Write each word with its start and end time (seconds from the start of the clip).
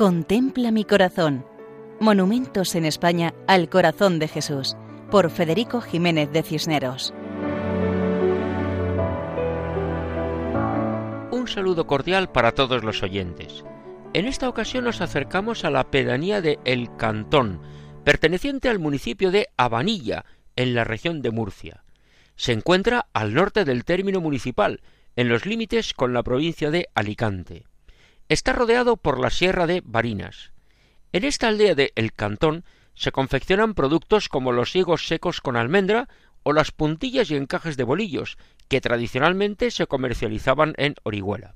Contempla 0.00 0.70
mi 0.70 0.86
corazón. 0.86 1.44
Monumentos 2.00 2.74
en 2.74 2.86
España 2.86 3.34
al 3.46 3.68
corazón 3.68 4.18
de 4.18 4.28
Jesús, 4.28 4.74
por 5.10 5.30
Federico 5.30 5.82
Jiménez 5.82 6.32
de 6.32 6.42
Cisneros. 6.42 7.12
Un 11.30 11.46
saludo 11.46 11.86
cordial 11.86 12.32
para 12.32 12.52
todos 12.52 12.82
los 12.82 13.02
oyentes. 13.02 13.62
En 14.14 14.24
esta 14.24 14.48
ocasión 14.48 14.84
nos 14.84 15.02
acercamos 15.02 15.66
a 15.66 15.70
la 15.70 15.90
pedanía 15.90 16.40
de 16.40 16.58
El 16.64 16.88
Cantón, 16.96 17.60
perteneciente 18.02 18.70
al 18.70 18.78
municipio 18.78 19.30
de 19.30 19.48
Abanilla, 19.58 20.24
en 20.56 20.74
la 20.74 20.84
región 20.84 21.20
de 21.20 21.30
Murcia. 21.30 21.84
Se 22.36 22.52
encuentra 22.52 23.08
al 23.12 23.34
norte 23.34 23.66
del 23.66 23.84
término 23.84 24.22
municipal, 24.22 24.80
en 25.14 25.28
los 25.28 25.44
límites 25.44 25.92
con 25.92 26.14
la 26.14 26.22
provincia 26.22 26.70
de 26.70 26.88
Alicante. 26.94 27.66
Está 28.30 28.52
rodeado 28.52 28.96
por 28.96 29.18
la 29.18 29.28
sierra 29.28 29.66
de 29.66 29.82
Barinas. 29.84 30.52
En 31.10 31.24
esta 31.24 31.48
aldea 31.48 31.74
de 31.74 31.92
El 31.96 32.12
Cantón 32.12 32.64
se 32.94 33.10
confeccionan 33.10 33.74
productos 33.74 34.28
como 34.28 34.52
los 34.52 34.76
higos 34.76 35.08
secos 35.08 35.40
con 35.40 35.56
almendra 35.56 36.08
o 36.44 36.52
las 36.52 36.70
puntillas 36.70 37.32
y 37.32 37.34
encajes 37.34 37.76
de 37.76 37.82
bolillos, 37.82 38.38
que 38.68 38.80
tradicionalmente 38.80 39.72
se 39.72 39.88
comercializaban 39.88 40.74
en 40.76 40.94
Orihuela. 41.02 41.54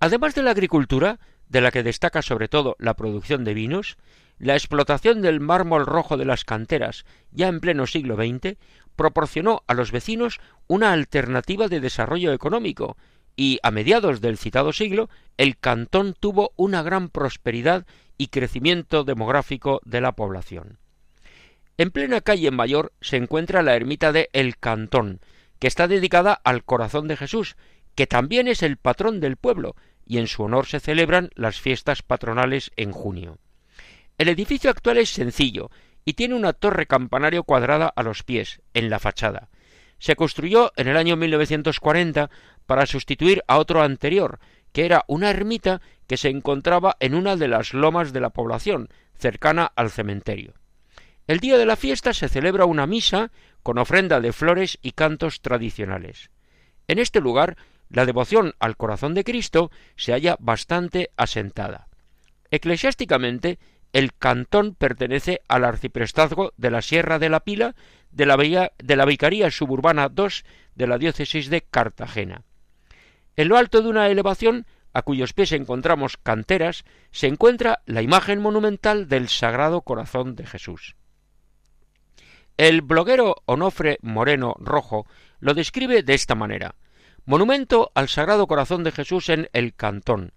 Además 0.00 0.34
de 0.34 0.42
la 0.42 0.52
agricultura, 0.52 1.20
de 1.50 1.60
la 1.60 1.70
que 1.70 1.82
destaca 1.82 2.22
sobre 2.22 2.48
todo 2.48 2.74
la 2.78 2.94
producción 2.94 3.44
de 3.44 3.52
vinos, 3.52 3.98
la 4.38 4.54
explotación 4.54 5.20
del 5.20 5.40
mármol 5.40 5.84
rojo 5.84 6.16
de 6.16 6.24
las 6.24 6.46
canteras, 6.46 7.04
ya 7.32 7.48
en 7.48 7.60
pleno 7.60 7.86
siglo 7.86 8.16
XX, 8.16 8.56
proporcionó 8.96 9.62
a 9.66 9.74
los 9.74 9.92
vecinos 9.92 10.40
una 10.68 10.94
alternativa 10.94 11.68
de 11.68 11.80
desarrollo 11.80 12.32
económico, 12.32 12.96
y 13.36 13.58
a 13.62 13.70
mediados 13.70 14.20
del 14.20 14.38
citado 14.38 14.72
siglo 14.72 15.08
el 15.36 15.56
cantón 15.56 16.14
tuvo 16.18 16.52
una 16.56 16.82
gran 16.82 17.08
prosperidad 17.08 17.86
y 18.18 18.28
crecimiento 18.28 19.04
demográfico 19.04 19.80
de 19.84 20.00
la 20.00 20.12
población. 20.12 20.78
En 21.78 21.90
plena 21.90 22.20
calle 22.20 22.50
Mayor 22.50 22.92
se 23.00 23.16
encuentra 23.16 23.62
la 23.62 23.74
ermita 23.74 24.12
de 24.12 24.28
El 24.32 24.58
Cantón, 24.58 25.20
que 25.58 25.66
está 25.66 25.88
dedicada 25.88 26.34
al 26.44 26.64
corazón 26.64 27.08
de 27.08 27.16
Jesús, 27.16 27.56
que 27.94 28.06
también 28.06 28.46
es 28.46 28.62
el 28.62 28.76
patrón 28.76 29.20
del 29.20 29.36
pueblo, 29.36 29.74
y 30.06 30.18
en 30.18 30.26
su 30.26 30.42
honor 30.42 30.66
se 30.66 30.80
celebran 30.80 31.30
las 31.34 31.60
fiestas 31.60 32.02
patronales 32.02 32.70
en 32.76 32.92
junio. 32.92 33.38
El 34.18 34.28
edificio 34.28 34.70
actual 34.70 34.98
es 34.98 35.10
sencillo 35.10 35.70
y 36.04 36.14
tiene 36.14 36.34
una 36.34 36.52
torre 36.52 36.86
campanario 36.86 37.44
cuadrada 37.44 37.92
a 37.94 38.02
los 38.02 38.22
pies, 38.22 38.60
en 38.74 38.90
la 38.90 38.98
fachada. 38.98 39.48
Se 39.98 40.16
construyó 40.16 40.72
en 40.76 40.88
el 40.88 40.96
año 40.96 41.16
1940 41.16 42.28
para 42.72 42.86
sustituir 42.86 43.44
a 43.48 43.58
otro 43.58 43.82
anterior, 43.82 44.38
que 44.72 44.86
era 44.86 45.04
una 45.06 45.28
ermita 45.28 45.82
que 46.06 46.16
se 46.16 46.30
encontraba 46.30 46.96
en 47.00 47.14
una 47.14 47.36
de 47.36 47.46
las 47.46 47.74
lomas 47.74 48.14
de 48.14 48.20
la 48.20 48.30
población, 48.30 48.88
cercana 49.14 49.70
al 49.76 49.90
cementerio. 49.90 50.54
El 51.26 51.40
día 51.40 51.58
de 51.58 51.66
la 51.66 51.76
fiesta 51.76 52.14
se 52.14 52.30
celebra 52.30 52.64
una 52.64 52.86
misa 52.86 53.30
con 53.62 53.76
ofrenda 53.76 54.22
de 54.22 54.32
flores 54.32 54.78
y 54.80 54.92
cantos 54.92 55.42
tradicionales. 55.42 56.30
En 56.88 56.98
este 56.98 57.20
lugar, 57.20 57.58
la 57.90 58.06
devoción 58.06 58.54
al 58.58 58.78
corazón 58.78 59.12
de 59.12 59.24
Cristo 59.24 59.70
se 59.94 60.12
halla 60.12 60.38
bastante 60.40 61.10
asentada. 61.18 61.88
Eclesiásticamente, 62.50 63.58
el 63.92 64.14
cantón 64.14 64.76
pertenece 64.76 65.42
al 65.46 65.66
arciprestazgo 65.66 66.54
de 66.56 66.70
la 66.70 66.80
Sierra 66.80 67.18
de 67.18 67.28
la 67.28 67.40
Pila 67.40 67.74
de 68.12 68.24
la, 68.24 68.72
de 68.78 68.96
la 68.96 69.04
Vicaría 69.04 69.50
Suburbana 69.50 70.10
II 70.16 70.28
de 70.74 70.86
la 70.86 70.96
diócesis 70.96 71.50
de 71.50 71.60
Cartagena. 71.60 72.44
En 73.36 73.48
lo 73.48 73.56
alto 73.56 73.82
de 73.82 73.88
una 73.88 74.08
elevación, 74.08 74.66
a 74.92 75.02
cuyos 75.02 75.32
pies 75.32 75.52
encontramos 75.52 76.16
canteras, 76.16 76.84
se 77.10 77.26
encuentra 77.26 77.82
la 77.86 78.02
imagen 78.02 78.40
monumental 78.40 79.08
del 79.08 79.28
Sagrado 79.28 79.82
Corazón 79.82 80.36
de 80.36 80.46
Jesús. 80.46 80.96
El 82.58 82.82
bloguero 82.82 83.36
Onofre 83.46 83.98
Moreno 84.02 84.54
Rojo 84.58 85.06
lo 85.40 85.54
describe 85.54 86.02
de 86.02 86.14
esta 86.14 86.34
manera. 86.34 86.74
Monumento 87.24 87.90
al 87.94 88.08
Sagrado 88.08 88.46
Corazón 88.46 88.84
de 88.84 88.92
Jesús 88.92 89.30
en 89.30 89.48
el 89.52 89.74
Cantón. 89.74 90.32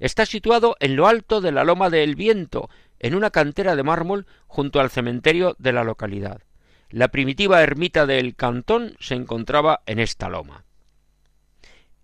Está 0.00 0.26
situado 0.26 0.76
en 0.80 0.96
lo 0.96 1.06
alto 1.06 1.40
de 1.40 1.52
la 1.52 1.62
Loma 1.62 1.90
del 1.90 2.16
Viento, 2.16 2.68
en 2.98 3.14
una 3.14 3.30
cantera 3.30 3.76
de 3.76 3.82
mármol 3.82 4.26
junto 4.46 4.80
al 4.80 4.90
cementerio 4.90 5.54
de 5.58 5.72
la 5.72 5.84
localidad. 5.84 6.42
La 6.88 7.08
primitiva 7.08 7.62
ermita 7.62 8.06
del 8.06 8.34
Cantón 8.34 8.96
se 8.98 9.14
encontraba 9.14 9.82
en 9.86 10.00
esta 10.00 10.28
loma. 10.28 10.64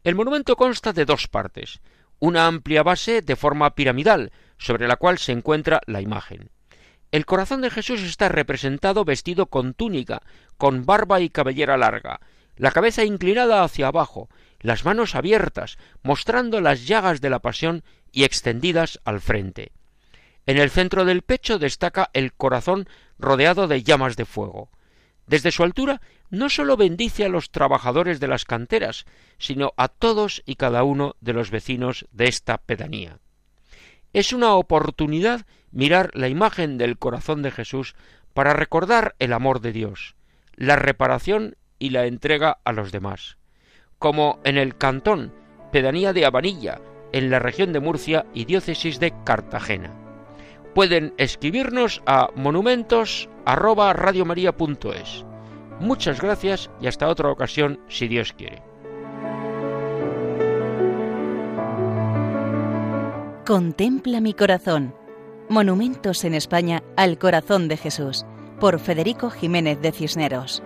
El 0.07 0.15
monumento 0.15 0.55
consta 0.55 0.93
de 0.93 1.05
dos 1.05 1.27
partes, 1.27 1.81
una 2.21 2.47
amplia 2.47 2.85
base 2.85 3.23
de 3.23 3.35
forma 3.35 3.75
piramidal, 3.75 4.31
sobre 4.57 4.87
la 4.87 4.95
cual 4.95 5.19
se 5.19 5.33
encuentra 5.33 5.81
la 5.87 6.01
imagen. 6.01 6.51
El 7.11 7.27
corazón 7.27 7.61
de 7.61 7.71
Jesús 7.71 8.03
está 8.03 8.29
representado 8.29 9.05
vestido 9.05 9.47
con 9.47 9.75
túnica, 9.75 10.23
con 10.59 10.87
barba 10.87 11.19
y 11.19 11.29
cabellera 11.29 11.77
larga, 11.77 12.21
la 12.55 12.71
cabeza 12.71 13.03
inclinada 13.03 13.65
hacia 13.65 13.89
abajo, 13.89 14.29
las 14.61 14.85
manos 14.85 15.17
abiertas, 15.17 15.77
mostrando 16.05 16.61
las 16.61 16.87
llagas 16.87 17.21
de 17.21 17.31
la 17.31 17.41
pasión 17.41 17.83
y 18.13 18.23
extendidas 18.23 19.01
al 19.05 19.21
frente. 19.21 19.73
En 20.47 20.57
el 20.59 20.71
centro 20.71 21.05
del 21.05 21.23
pecho 21.23 21.59
destaca 21.59 22.11
el 22.13 22.33
corazón 22.33 22.89
rodeado 23.19 23.67
de 23.67 23.83
llamas 23.83 24.15
de 24.15 24.25
fuego. 24.25 24.71
Desde 25.27 25.51
su 25.51 25.65
altura 25.65 26.01
no 26.31 26.49
sólo 26.49 26.77
bendice 26.77 27.25
a 27.25 27.29
los 27.29 27.51
trabajadores 27.51 28.21
de 28.21 28.29
las 28.29 28.45
canteras, 28.45 29.07
sino 29.39 29.73
a 29.77 29.89
todos 29.89 30.43
y 30.47 30.57
cada 30.57 30.83
uno 30.85 31.17
de 31.21 31.33
los 31.33 31.51
vecinos 31.51 32.07
de 32.13 32.29
esta 32.29 32.59
pedanía. 32.59 33.19
Es 34.13 34.33
una 34.33 34.55
oportunidad 34.55 35.47
mirar 35.73 36.11
la 36.15 36.29
imagen 36.29 36.79
del 36.79 36.99
corazón 36.99 37.43
de 37.43 37.51
Jesús 37.51 37.95
para 38.35 38.53
recordar 38.53 39.15
el 39.19 39.33
amor 39.33 39.61
de 39.61 39.73
Dios, 39.73 40.15
la 40.55 40.77
reparación 40.77 41.57
y 41.79 41.91
la 41.91 42.07
entrega 42.07 42.59
a 42.65 42.73
los 42.73 42.93
demás, 42.93 43.37
como 43.99 44.41
en 44.45 44.59
el 44.59 44.77
cantón, 44.77 45.33
pedanía 45.73 46.13
de 46.13 46.25
Abanilla, 46.25 46.81
en 47.13 47.31
la 47.31 47.39
región 47.39 47.73
de 47.73 47.81
Murcia 47.81 48.27
y 48.33 48.45
diócesis 48.45 49.01
de 49.01 49.13
Cartagena. 49.25 50.06
Pueden 50.77 51.15
escribirnos 51.17 52.03
a 52.05 52.29
monumentos 52.35 53.31
Muchas 55.81 56.21
gracias 56.21 56.71
y 56.83 56.87
hasta 56.87 57.09
otra 57.09 57.31
ocasión 57.31 57.81
si 57.89 58.09
Dios 58.09 58.35
quiere. 58.35 58.63
Contempla 63.47 64.21
mi 64.21 64.35
corazón. 64.35 64.95
Monumentos 65.49 66.25
en 66.25 66.35
España 66.35 66.83
al 66.99 67.17
corazón 67.17 67.69
de 67.69 67.79
Jesús 67.79 68.27
por 68.61 68.79
Federico 68.79 69.31
Jiménez 69.31 69.81
de 69.81 69.93
Cisneros. 69.93 70.63